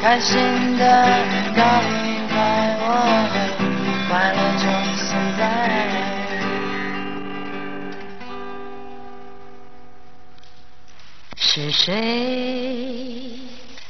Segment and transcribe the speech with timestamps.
[0.00, 0.38] 开心
[0.78, 0.84] 的
[1.54, 2.84] 告明白，我
[3.30, 3.36] 很
[4.08, 4.64] 快乐，就
[4.96, 5.40] 现在。
[11.36, 13.38] 是谁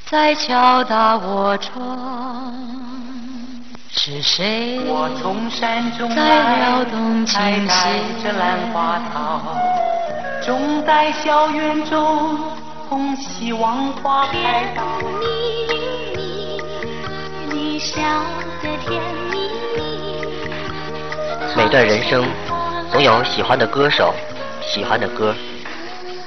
[0.07, 2.53] 在敲打我窗？
[3.93, 7.73] 是谁我从山中在来撩动，还琴带
[8.21, 9.13] 着兰花弦？
[9.13, 9.15] 草，
[10.45, 12.37] 种在校园中，
[12.89, 14.83] 供希望花开到。
[17.81, 18.03] 笑
[18.63, 20.23] 得甜蜜蜜。
[21.57, 22.29] 每段人生
[22.93, 24.15] 总有喜欢的歌手，
[24.61, 25.35] 喜欢的歌。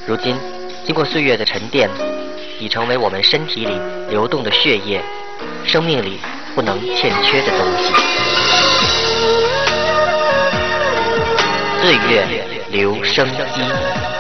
[0.08, 0.36] 如今，
[0.84, 1.88] 经过岁月的沉淀，
[2.60, 3.80] 已成为我们身体里
[4.10, 5.00] 流动的血液，
[5.64, 6.20] 生命里
[6.56, 7.94] 不能欠缺的东西。
[11.84, 12.26] 岁月
[12.72, 14.13] 留声机。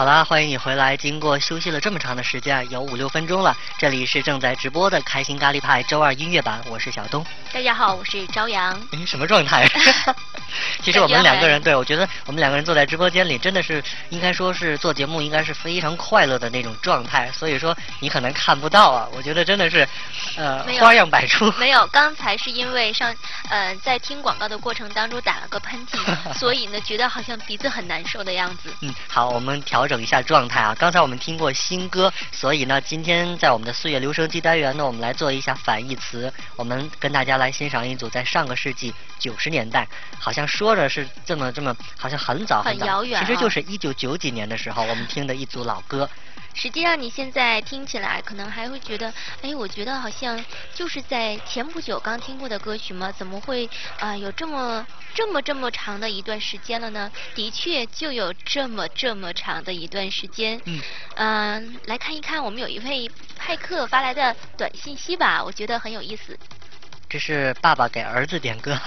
[0.00, 0.96] 好啦，欢迎你回来。
[0.96, 3.54] 经过休息了这么长的时间，有五六分钟了。
[3.76, 7.22] 这里是正在直播的开心咖喱派周二音乐版，我是小东。
[7.52, 8.80] 大家好，我是朝阳。
[8.92, 9.68] 你什么状态？
[10.82, 17.30] 其实我们两个人， 对我觉得我们两个人坐在直播间里，真的是应该说是做节目，应该是非常快乐的那种状态。
[17.32, 19.86] 所以说你可能看不到啊，我觉得真的是，
[20.36, 21.50] 呃， 花样百出。
[21.52, 23.14] 没有，刚才是因为上
[23.48, 28.74] 呃在听广告的过程当中打了个喷嚏，所以呢觉得好像鼻子很难受的样子。
[28.80, 30.74] 嗯，好，我们调整一下状态啊。
[30.78, 36.32] 刚才我们听过新歌，所以呢，今天在我们的岁月留声机单元呢，我们来做一下反义词。
[36.56, 39.86] 我们跟大家来欣赏一组在上个世纪九十年代，
[40.18, 46.08] 好像说着是这么这么，好像很早很早，遥远啊其实就是一九九几年的时候，我们听的一组老歌。
[46.52, 53.12] 实际上，你现在听起来可能还会觉得，哎，我觉得好像就是在前不久刚听过的歌曲吗？
[53.12, 53.66] 怎么会
[54.00, 54.84] 啊、呃有这么
[55.14, 57.10] 这么这么长的一段时间了呢？
[57.36, 60.60] 的确，就有这么这么长的一段时间。
[60.64, 60.80] 嗯
[61.14, 63.08] 嗯、来看一看我们有一位
[63.38, 66.36] 派克发来的短信息吧，我觉得很有意思。
[67.10, 68.78] 这是爸爸给儿子点歌，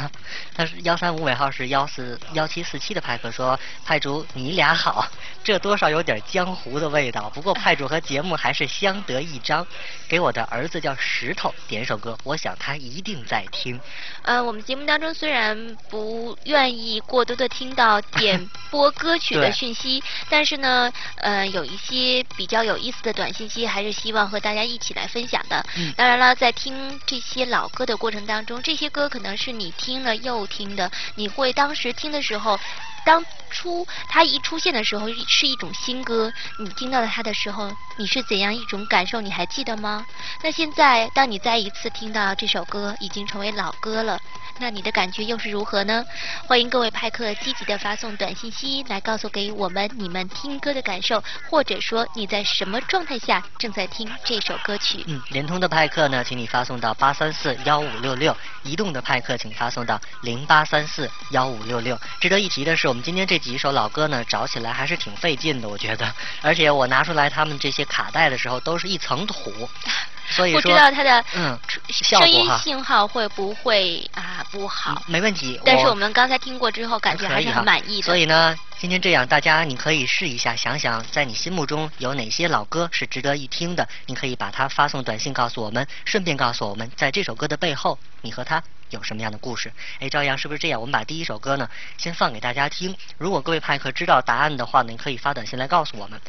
[0.55, 5.05] 他是幺三五尾号是幺四幺七四七的派克说，派主你俩好，
[5.43, 9.67] 这多少有点江湖的味道，不过派主和节目还是相得益彰。
[10.07, 13.77] 给我的儿子叫石头点首歌，我想他一定在听。
[14.21, 25.65] 呃，我们节目当中虽然不愿意过多的听到点 播歌曲的讯息，但是呢，呃，有一些比较有意思的短信息，还是希望和大家一起来分享的。
[25.75, 32.59] 嗯当然了，在听这些老歌的过程当中，这些歌可能是你听了又听的，你会当时听的时候。
[33.05, 39.19] 当初它一出现的时候是一种新歌，你听到了它的时候，你是怎样一种感受？
[39.21, 40.05] 你还记得吗？
[40.41, 44.19] 那现在，当你再一次听到这首歌已经成为老歌了，
[44.59, 46.03] 那你的感觉又是如何呢？
[46.47, 55.03] 欢迎各位派克积极的发送短信息来告诉给我们你们听歌的感受，或者说你在什么状态下正在听这首歌曲。
[55.07, 61.99] 嗯，联通的派克呢，请你发送到八三四幺五六六；移动的派克请发送到零八三四幺五六六。
[62.19, 66.13] 值得一提的是，我们今天这几首老歌呢，找起来还是挺费劲的，我觉得。
[66.43, 69.67] 而且我拿出来他们这些卡带的时候，都是一层土，
[70.29, 71.57] 所以不，知道它的嗯
[71.89, 75.01] 声音信号会不会啊不好？
[75.07, 75.59] 没问题。
[75.65, 78.05] 但是我们刚才听过之后，感觉还是很满意的。
[78.05, 88.61] 所以呢，今天这样，大家你可以试一下，想想在你心目中有哪些老歌是值得一听的，你可以把它发送短信告诉我们，顺便告诉我们，在这首歌的背后，你和他
[88.93, 89.71] 有什么样的故事？
[89.99, 90.79] 哎，朝阳是不是这样？
[90.79, 91.67] 我们把第一首歌呢，
[91.97, 92.95] 先放给大家听。
[93.17, 96.21] 如果各位派克知道答案的话呢，你可以发短信来告诉我们。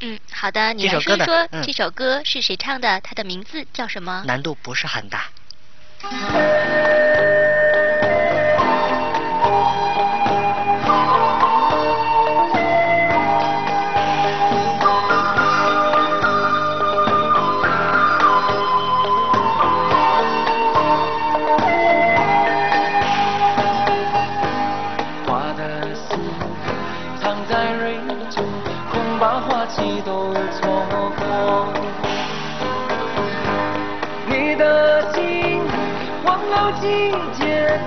[0.00, 3.00] 嗯，好的，你这首歌呢来说说嗯这首歌是谁唱的？
[3.02, 4.22] 它的名字叫什么？
[4.26, 5.28] 难度不是很大。
[6.00, 6.08] 花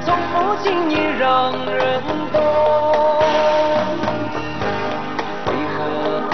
[0.05, 2.01] 从不轻易让人
[2.31, 2.35] 懂。
[5.47, 5.77] 为何
[6.29, 6.33] 不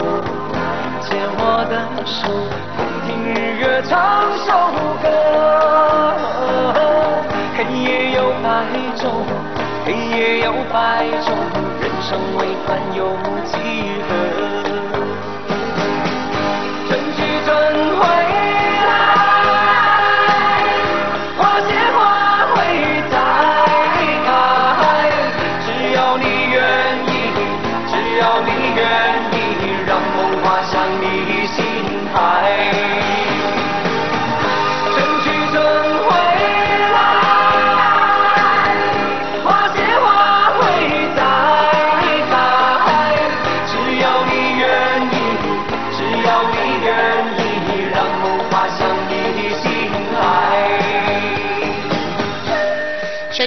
[1.02, 1.06] 牵
[1.38, 1.74] 我的
[2.06, 2.18] 手，
[2.76, 3.92] 共听日月唱
[4.46, 4.48] 首
[5.02, 5.06] 歌？
[7.58, 8.46] 黑夜有白
[8.96, 9.02] 昼，
[9.86, 10.76] 黑夜有白
[11.22, 11.28] 昼，
[11.82, 12.08] 人生
[12.38, 13.00] 为欢有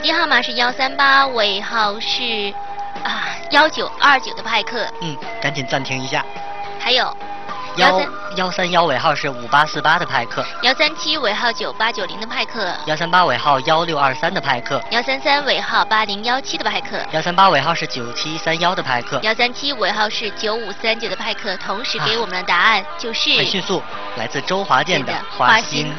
[0.01, 2.53] 机号码是幺三八，尾号是
[3.05, 4.87] 啊幺九二九的派克。
[5.03, 6.25] 嗯，赶紧暂停一下。
[6.79, 7.15] 还有
[7.77, 8.01] 幺
[8.37, 10.43] 幺三幺尾号是五八四八的派克。
[10.63, 12.75] 幺三七尾号九八九零的派克。
[12.87, 14.83] 幺三八尾号幺六二三的派克。
[14.91, 16.99] 幺三三尾号八零幺七的派克。
[17.13, 19.21] 幺三八尾号是九七三幺的派克。
[19.23, 23.83] 幺三七尾号是九五三九的派克，同时给我们的答案就是很迅速，
[24.17, 25.93] 来自周华健的花心。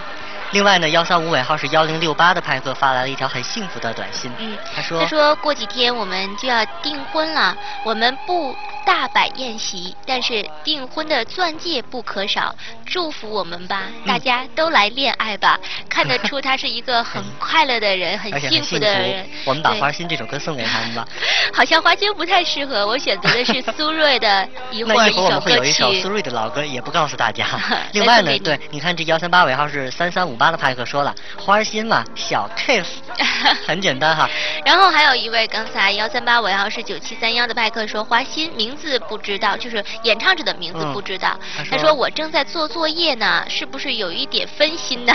[0.51, 4.29] 另外呢，幺三五尾号是幺零六八的派克发来了一条很幸福的短信。
[4.37, 7.55] 嗯，他说他说过几天我们就要订婚了，
[7.85, 8.53] 我们不
[8.85, 12.53] 大摆宴席，但是订婚的钻戒不可少，
[12.85, 15.57] 祝福我们吧，大家都来恋爱吧。
[15.87, 19.25] 看得出他是一个很快乐的人， 很幸福的人。
[19.45, 21.07] 我们把花心这首歌送给他们吧。
[21.53, 25.13] 好像花心不太适合，我选择的是苏芮的一会儿一首歌曲。
[25.13, 27.47] 那一会儿我们会有一首苏芮的老歌，也不告诉大家。
[27.93, 30.40] 另外呢，对，你看这幺三八尾号是三三五。
[30.41, 32.87] 八的派克说了，花心嘛，小 case，
[33.67, 34.27] 很简单哈。
[34.65, 41.39] 然后还有一位刚才幺三八尾号是九七三幺的派克说花心名字不知道，就是演唱者的名字不知道。
[41.69, 45.13] 他说我正在做作业呢，是不是有一点分心呢？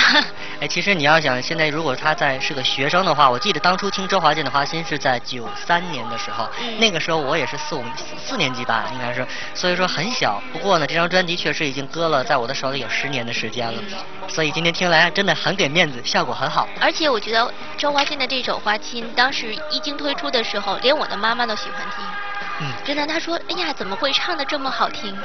[0.60, 7.82] 哎，其实你要想现在如果他在是个学生的话，我记得当初听周华健的花心是在九三年的时候，那个时候我也是四五
[8.24, 10.40] 四年级吧，应该是，所以说很小。
[10.52, 13.82] 不过呢，这张专辑确实已经搁了在我的手里有十年的时间了，
[14.28, 15.10] 所以今天听来。
[15.16, 16.68] 真的很给面子，效果很好。
[16.78, 22.04] 而且我觉得周华健的这首《花心》，当时一经推出的时候，连我的妈妈都喜欢听。
[22.60, 25.16] 嗯，真的，她说：“哎呀，怎么会唱的这么好听？”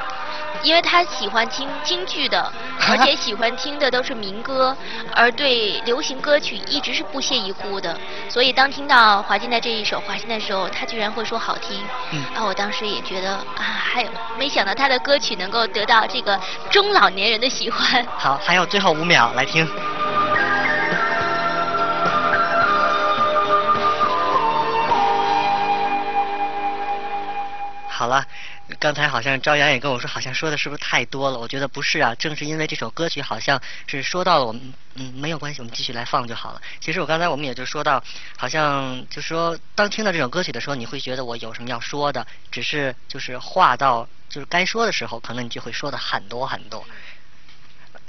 [0.63, 2.51] 因为他喜欢听京剧的，
[2.89, 4.75] 而且喜欢听的都是民歌，
[5.15, 7.98] 而对流行歌曲一直是不屑一顾的。
[8.30, 11.83] 所以当听到华健的这一首《华心》的时候，他居然会说好听。
[12.12, 12.24] 嗯。
[12.36, 16.39] 啊，我当时也觉得啊，还有没想到他的歌曲能够得到这个
[16.69, 18.06] 中老年人的喜欢。
[18.18, 19.68] 好，还有最后五秒来听。
[27.88, 28.24] 好了。
[28.80, 31.38] 刚才好像朝阳也跟我说，好像说的是不是太多了？
[31.38, 36.62] 我觉得不是啊，正是因为这首歌曲好像是说到了我们，嗯，没有关系，我们继续来放就好了。
[36.80, 38.02] 其实我刚才我们也就说到，
[38.38, 46.86] 好像就说当听到这首歌曲的时候，你会觉得我有什么要说的，只是就是话到就是该说的时候，可能你就会说的很多很多。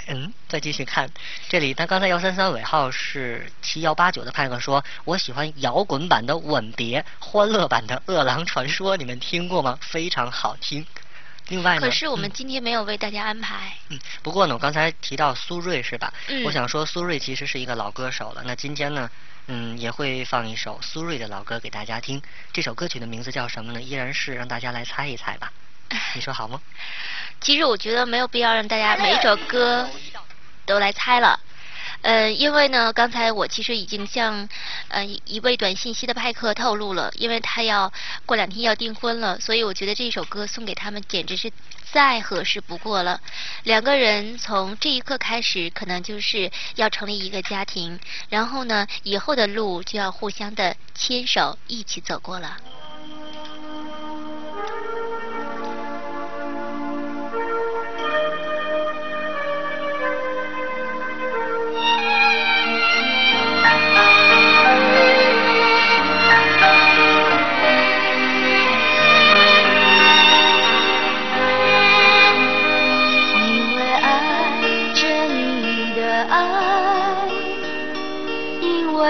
[0.07, 1.09] 嗯，再继续看，
[1.47, 9.77] 这里他刚才幺三三尾号是七幺八九的派克说，我喜欢摇滚版的《吻别》，欢乐版的《饿狼传说》，你们听过吗？
[9.81, 10.85] 非常好听。
[11.47, 13.73] 另外呢，可是我们今天没有为大家安排。
[13.89, 16.13] 嗯，不过呢，我刚才提到苏芮是吧？
[16.27, 16.43] 嗯。
[16.43, 18.43] 我想说苏芮其实是一个老歌手了。
[18.45, 19.09] 那今天呢，
[19.47, 22.21] 嗯，也会放一首苏芮的老歌给大家听。
[22.51, 23.81] 这首歌曲的名字叫什么呢？
[23.81, 25.51] 依然是让大家来猜一猜吧。
[26.15, 26.61] 你说好吗？
[27.41, 29.89] 其实我觉得没有必要让大家每一首歌
[30.65, 31.37] 都来猜了，
[32.01, 34.47] 呃，因为呢，刚才我其实已经向
[34.87, 37.91] 呃一位短信息的派克透露了，因为他要
[38.25, 41.51] 过两天要订婚了，所以我觉得这首歌送给他们简直是
[41.91, 43.19] 再合适不过了。
[43.63, 52.57] 两个人从这一刻开始，可能就是要成立一个家庭，然后呢，以后的路就要互相的牵手一起走过了。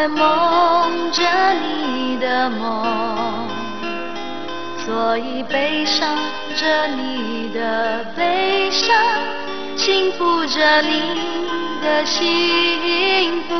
[0.09, 1.21] 梦着
[1.53, 3.47] 你的梦，
[4.85, 6.17] 所以悲伤
[6.55, 8.95] 着你的悲伤，
[9.75, 11.01] 幸福着你
[11.81, 13.53] 的幸福。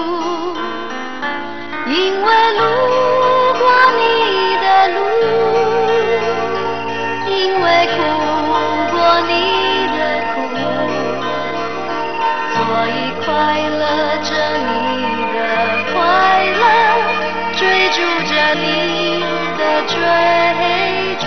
[1.85, 2.61] 因为路
[3.59, 3.61] 过
[3.99, 4.01] 你
[4.63, 4.97] 的路，
[7.27, 7.31] 因
[7.61, 7.93] 为哭
[8.91, 8.97] 过
[9.27, 9.31] 你
[9.91, 9.99] 的
[10.33, 10.35] 苦，
[12.53, 12.57] 所
[12.87, 12.91] 以
[13.23, 13.27] 快
[13.69, 13.81] 乐
[14.23, 14.31] 着
[18.55, 19.19] 你
[19.57, 19.97] 的追
[21.19, 21.25] 逐，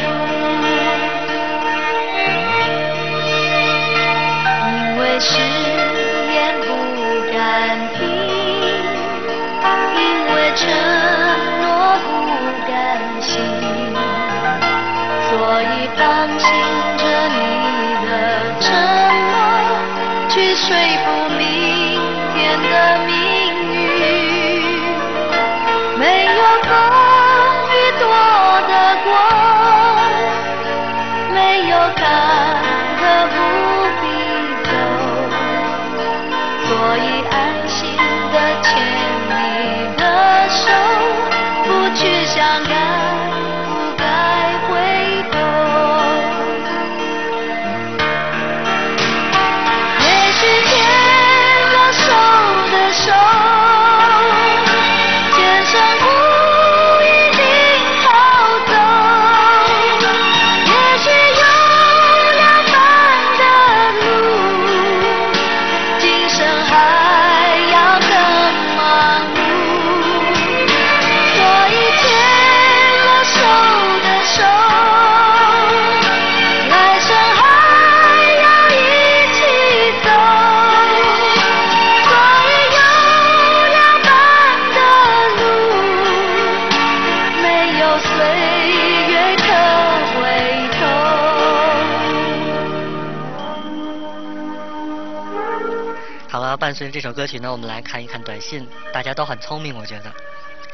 [96.28, 100.12] 好了，伴随着这首歌曲呢，我们来看一看短信，大家都很聪明，我觉得。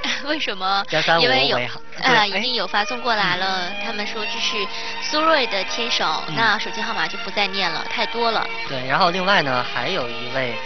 [0.27, 1.21] 为什么135？
[1.21, 1.57] 因为有
[2.03, 3.71] 啊，已经有发送过来了。
[3.85, 4.67] 他们说这是
[5.01, 8.45] 苏芮的牵手，嗯那手机号码就不再念了，太多了。
[8.69, 10.57] 对，然后另外呢，还有一位，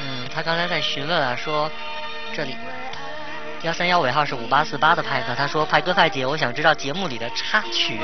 [0.00, 1.68] 嗯，他刚才在询问啊，说
[2.32, 2.56] 这里
[3.64, 7.98] 幺三幺尾号是五八四八的派克，他说派哥派姐，我想知道节目里的插曲，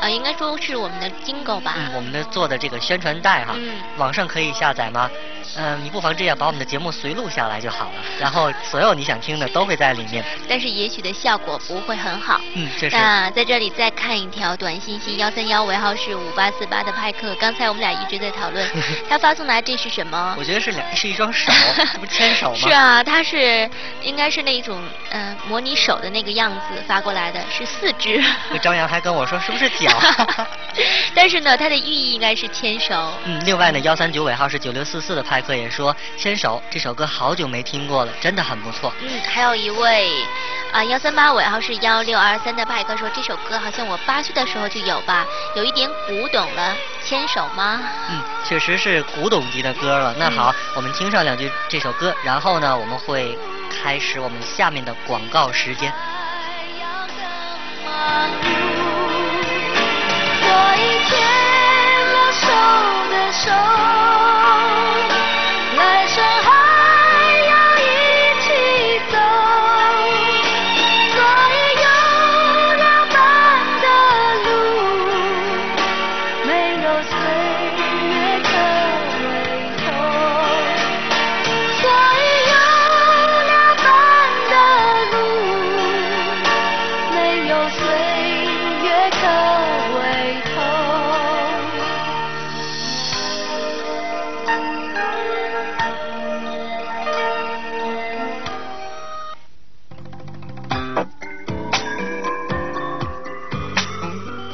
[0.00, 1.74] 呃，应该说是我们的金狗吧。
[1.76, 5.10] 嗯，我们的做的这个宣传带哈，嗯网上可以下载吗？
[5.56, 10.24] 嗯，你不妨这样把我们的节目随录下来就好了，然后所有你想听的都会在里面。
[10.48, 12.40] 但是也许的效果不会很好。
[12.54, 12.96] 嗯，这是。
[12.96, 17.34] 那在这里再看一条短信息，幺三幺尾号是五八四八的派克。
[17.36, 18.68] 刚才我们俩一直在讨论，
[19.08, 20.44] 他发送来这是什么我？
[20.44, 22.58] 觉得是两是一双手， 这不牵手吗？
[22.58, 23.68] 是啊，他是
[24.02, 28.22] 应该是那种嗯、呃模拟手的那个样子发过来的，是四只。
[28.50, 29.90] 那张扬还跟我说是不是脚？
[31.14, 33.12] 但是呢，它的寓意应该是牵手。
[33.24, 38.92] 嗯，另外呢，幺三九尾号是九六四四的派克也说，《牵手》这首歌好久没听过了，真的很不错。
[39.00, 40.10] 嗯，还有一位
[40.72, 46.74] 啊幺三八尾号是幺六二三的派克说这首歌好像我八岁的时候就有吧，有一点古董了，
[47.04, 47.80] 牵手吗？
[48.10, 50.14] 嗯，确实是古董级的歌了。
[50.18, 53.38] 那好，我们听上两句这首歌，然后呢，我们会
[53.82, 55.92] 开始我们下面的广告时间。
[61.06, 62.46] 牵了手
[63.10, 63.50] 的手，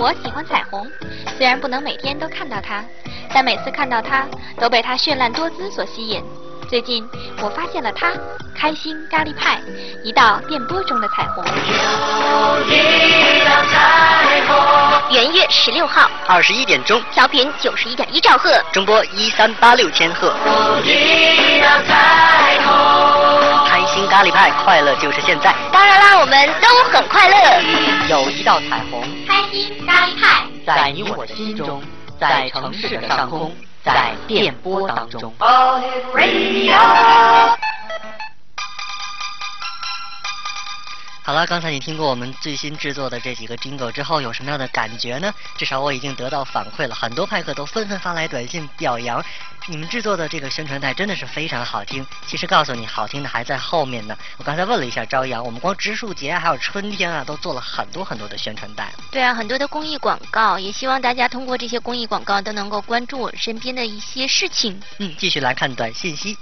[0.03, 0.91] 我喜欢彩虹，
[1.37, 2.83] 虽然不能每天都看到它，
[3.35, 4.27] 但每次看到它，
[4.59, 6.25] 都被它绚烂多姿所吸引。
[6.71, 7.07] 最近
[7.43, 8.11] 我发现了它——
[8.57, 9.61] 开心咖喱派，
[10.03, 11.45] 一道电波中的彩虹。
[15.11, 18.59] 元月十六号，二十一点钟，调频九十一点一兆赫。
[18.73, 20.35] 中波一三八六千赫。
[21.63, 22.59] 开
[24.01, 25.55] 心咖喱派，快乐就是现在。
[25.71, 27.37] 当然啦，我们都很快乐。
[28.09, 30.47] 有一道彩虹，开心咖喱派。
[30.65, 31.83] 在你我的心中，
[32.19, 33.55] 在城市的上空，
[33.85, 35.35] 在电波当中。
[41.31, 45.33] 好了，刚才你听过我们最新制作的这几个 jingle 之后，有什么样的感觉呢？
[45.57, 49.25] 至少我已经得到反馈了，很多派克都纷纷发来短信表扬
[49.69, 52.05] 你们制作的这个宣传带真的是非常好听。
[52.27, 54.19] 其实告诉你，好听的还在后面呢。
[54.39, 58.93] 我刚才问了一下朝阳，我们光植树节还有春天啊，都做了很多很多的宣传带。
[59.13, 64.83] 对啊，很多的公益广告，也希望大家通过这些公益广告都能够关注我身边的一些事情。
[64.99, 66.37] 嗯，继续来看短信息。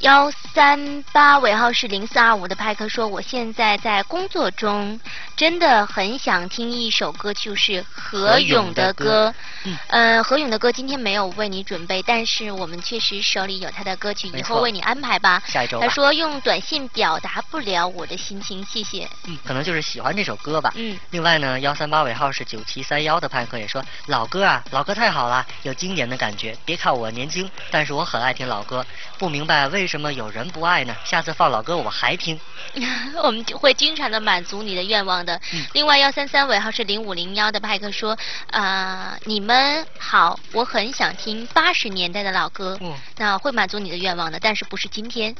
[0.00, 5.00] 幺三八尾号是零四二五的派克说，我现在在工作中，
[5.36, 9.34] 真的很想听一首歌，就是何勇的歌。
[9.68, 15.42] 嗯呃，何勇的歌今天没有为你准备，但是我们确实手里有他的歌曲，以后为你安排吧。
[15.46, 19.08] 下一周他说用短信表达不了我的心情，谢谢。
[19.26, 20.72] 嗯，可能就是喜欢这首歌吧。
[20.76, 26.56] 嗯另外呢，幺三八尾号是九七三幺的派克也说，老歌啊，老歌太好了，有经典的感觉。
[26.64, 28.84] 别看我年轻，但是我很爱听老歌，
[29.18, 30.94] 不明白为什么有人不爱呢？
[31.04, 32.38] 下次放老歌我还听。
[33.22, 35.40] 我们会经常的满足你的愿望的。
[35.52, 38.16] 嗯另外幺三三尾号是零五零幺的派克说，
[38.50, 39.57] 啊、你们
[39.98, 45.34] 好，我很想听八十年代的老歌，嗯那会满足你的愿望的，但是不是今天。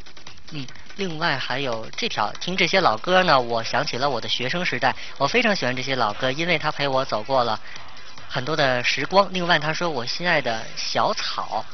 [0.52, 7.60] 嗯，另外还有这条，听这些老歌呢，我想起了我的学生时代，我非常喜欢这些老歌，因为它陪我走过了
[8.28, 9.28] 很多的时光。
[9.32, 11.64] 另外他说我心爱的小草，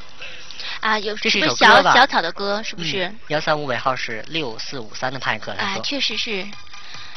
[0.81, 2.61] 啊，有这是一不是首小小草的歌？
[2.63, 3.13] 是不是？
[3.29, 6.45] 幺三五尾号是六四五三的派克，他啊，确实是。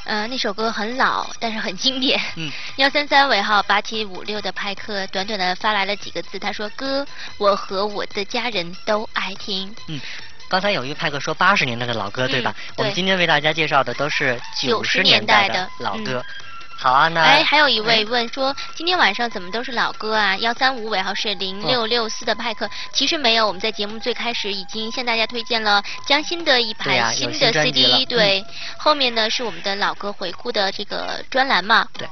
[0.04, 2.18] 呃，那首歌很老，但是很经典。
[2.36, 9.74] 嗯，幺三三尾号八七五六的派克，短短的发来了几个字，他说：“歌，我和我的家人都爱听。
[9.88, 10.00] 嗯，
[10.48, 12.54] 刚才有一位派克说八十年代的老歌，对吧？
[12.56, 16.24] 嗯我们今天为大家介绍的都是九十年代代的老歌。
[16.26, 16.34] 嗯
[16.80, 20.37] 好啊，那哎，还有一位问说，今天晚上怎么都是老歌啊？
[20.37, 28.44] 幺三五尾号是零六六四的派克，其实没有，我们在节目最开始已经向大家推荐了江心的一盘新的 CD，对，
[28.78, 31.85] 后面呢是我们的老歌回顾的这个专栏嘛。
[31.94, 32.08] 对。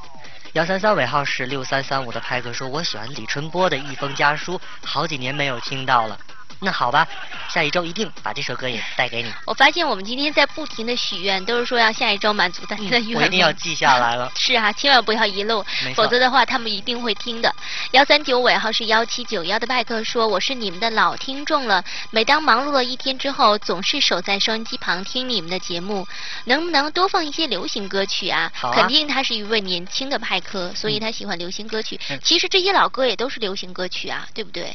[0.54, 6.18] 幺三三尾号是六三三五的派克说，我喜欢李春波的《一封家书》，好几年没有听到了。
[6.60, 7.06] 那好吧，
[7.48, 9.30] 下一周一定把这首歌也带给你。
[9.44, 13.22] 我发现我们今天在不停的许愿，都是说要下一周满足大家的愿望。
[13.22, 14.32] 我一定要记下来了。
[14.36, 17.54] 是啊，千万不要遗漏否则的话他们一定会听的。
[17.92, 26.06] 幺三九尾号是幺七九幺的拜克说，我是你们的老听众了，每当忙碌了一天之后，总是守在收音机旁听你们的节目，
[26.44, 28.50] 能不能多放一些流行歌曲啊？
[28.62, 32.00] 啊肯定他是一位年轻的派克，所以他喜欢流行歌曲。
[32.10, 34.74] 嗯其实这些老歌也都是流行歌曲啊，对不对？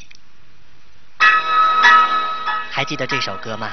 [2.71, 3.69] 还记得这首歌吗？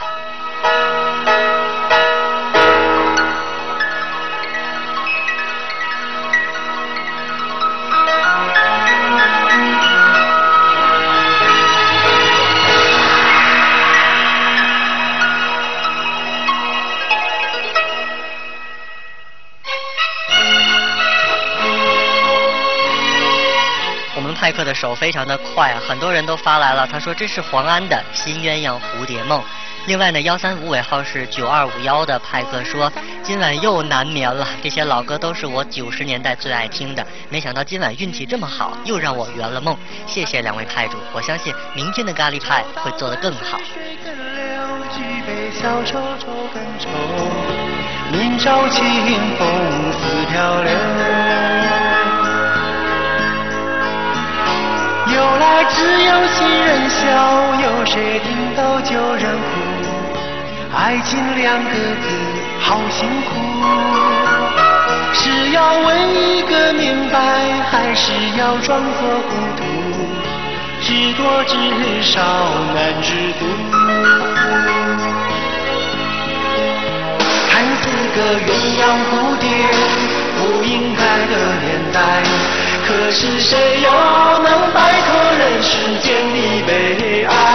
[24.68, 29.40] 的手非常的快啊，很多人都发来了，他说这是黄安的《新鸳鸯蝴蝶梦》。
[29.86, 39.74] 另外呢，幺三五尾号是九二五幺的派克说，今晚又难眠了，这些老歌都是我九十年代最爱听的，没想到今晚运气这么好，又让我圆了梦。
[40.06, 43.58] 谢谢两位派主，我相信明天的咖喱派会做得更好。
[48.12, 48.84] 明朝清
[49.38, 49.48] 风
[49.92, 51.87] 似飘流。
[55.18, 56.96] 由来只有新人笑，
[57.60, 59.50] 有谁听到旧人哭？
[60.72, 62.06] 爱情两个字
[62.60, 63.30] 好辛苦，
[65.12, 67.18] 是要问一个明白，
[67.68, 69.60] 还是要装作糊涂？
[70.82, 71.56] 知多知
[72.00, 72.22] 少
[72.76, 73.44] 难知足。
[77.50, 79.50] 看似个鸳鸯蝴蝶，
[80.38, 81.98] 不应该的年代，
[82.88, 83.90] 可是谁又
[84.42, 87.47] 能摆脱人世间的悲哀？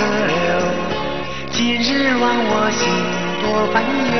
[0.00, 0.34] 去不可留。
[1.52, 2.80] 今日忘我心
[3.42, 3.84] 多烦
[4.16, 4.18] 忧。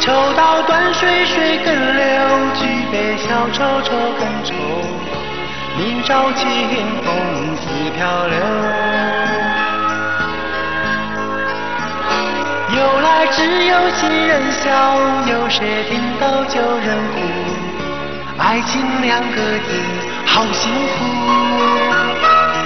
[0.00, 2.02] 抽刀断水水更流，
[2.54, 4.54] 举杯消愁愁更愁。
[5.78, 6.48] 明朝清
[7.04, 7.08] 风
[7.56, 7.62] 似
[7.96, 8.36] 飘流。
[12.76, 14.68] 由来只有新人笑，
[15.26, 17.16] 有谁听到旧人哭？
[18.38, 19.68] 爱情两个字
[20.24, 21.04] 好辛苦，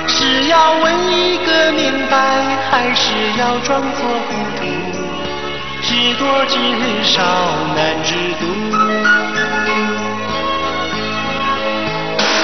[0.06, 2.16] 是要问一个明白，
[2.70, 4.64] 还是要装作糊涂？
[5.82, 6.56] 知多知
[7.04, 7.22] 少
[7.74, 8.44] 难知足。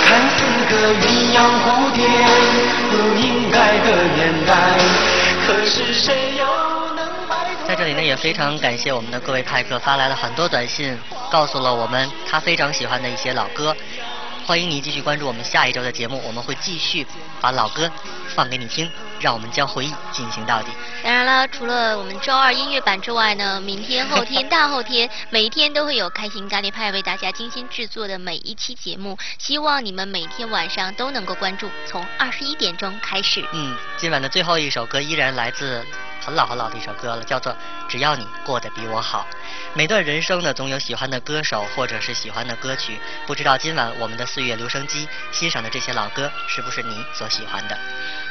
[0.04, 1.98] 看似个鸳鸯蝴蝶，
[2.90, 4.50] 不应该的年代，
[5.46, 6.44] 可是谁又
[6.94, 7.68] 能摆脱？
[7.68, 10.98] 在这里呢，也非常感谢我们的各位派客发来了很多短信，
[11.30, 13.74] 告诉了我们他非常喜欢的一些老歌。
[14.50, 17.06] 欢迎你继续关注我们下一周的节目，我们会继续
[17.40, 17.88] 把老歌
[18.34, 20.72] 放给你听，让我们将回忆进行到底。
[21.04, 29.16] 当然了，除了我们周二音乐版之外呢，明天、后天、大后天，每一天都会有开心咖喱派为大家精心制作的每一期节目。
[29.38, 33.46] 希望你们每天晚上都能够关注，从二十一点钟开始。
[33.52, 35.86] 嗯，今晚的最后一首歌依然来自
[36.20, 37.52] 很老很老的一首歌了，叫做
[37.88, 39.26] 《只要你过得比我好》。
[39.74, 42.98] 每段人生呢，总有喜欢的歌手或者是喜欢的歌曲。
[43.26, 47.78] 不知道今晚我们的岁月留声机欣赏的这些老歌，是不是你所喜欢的？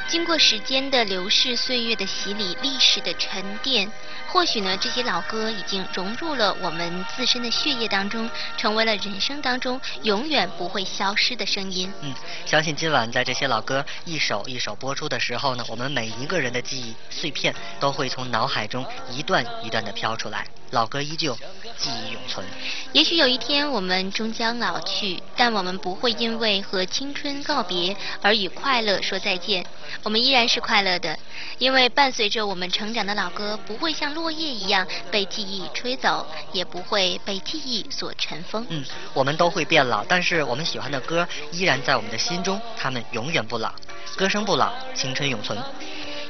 [0.07, 3.91] 经过时间的流逝、岁月的洗礼、历史的沉淀，
[4.27, 11.93] 或许呢，这些老歌已经融入了我们自身的血液当中，成为了人生当中永远不会消失的声音。
[12.01, 12.11] 嗯，
[12.43, 20.45] 相信今晚在这些老歌一首一首播出的时候呢，我们每一个人的记忆碎片都会从脑海中一段一段的飘出来。
[20.71, 21.35] 老歌依旧，
[21.79, 22.45] 记忆永存。
[22.91, 29.65] 也许有一天我们终将老去，但我们不会因为和青春告别而与快乐说再见。
[30.03, 31.17] 我们依然是快乐的，
[31.57, 38.63] 因为伴随着我们成长的老歌不会像落叶一样被记忆吹走，也不会被记忆所尘封。
[38.69, 43.73] 嗯，我们都会变老，但是我们喜欢的歌依然在我们的心中，他们永远不老。
[44.15, 45.57] 歌声不老，青春永存。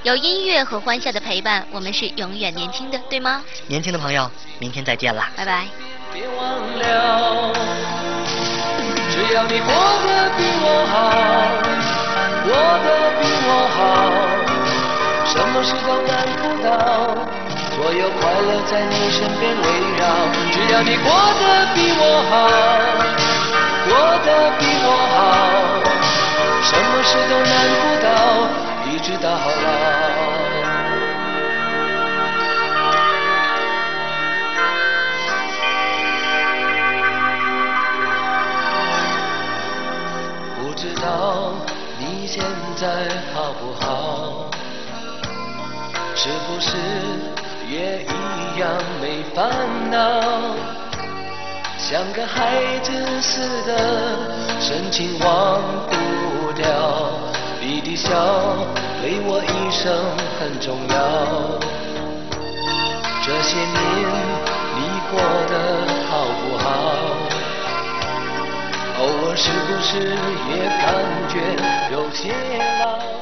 [0.03, 3.43] 有音乐和欢笑的陪伴，我们是永远年轻的，对吗？
[3.67, 5.29] 年轻的朋友，明天再见啦！
[5.35, 5.67] 拜拜。
[6.13, 6.39] 别忘
[6.79, 7.51] 了，
[9.11, 10.95] 只要你过得比我好，
[12.47, 12.87] 过得
[13.19, 13.77] 比我好，
[15.27, 16.71] 什么事都难不倒，
[17.75, 19.67] 所有快乐在你身边围
[19.99, 20.01] 绕。
[20.53, 21.43] 只要你过得
[21.75, 22.47] 比我好，
[23.89, 23.91] 过
[24.23, 25.19] 得比我好，
[26.63, 28.68] 什么事都难不倒。
[28.91, 29.37] 一直到老，
[40.55, 41.53] 不知道
[41.99, 42.43] 你现
[42.75, 42.87] 在
[43.33, 44.49] 好不好？
[46.15, 46.75] 是不是
[47.69, 49.49] 也一样没烦
[49.91, 49.97] 恼？
[51.77, 53.71] 像个孩子似的，
[54.59, 57.28] 深情忘不掉。
[57.89, 58.07] 你笑
[59.01, 59.89] 对我一生
[60.37, 60.93] 很重要。
[63.25, 63.73] 这些年
[64.77, 65.17] 你过
[65.49, 65.53] 得
[66.05, 66.69] 好不好？
[68.99, 69.89] 偶尔是不是
[70.51, 70.85] 也感
[71.29, 71.33] 觉
[71.91, 72.29] 有些
[72.79, 73.18] 老？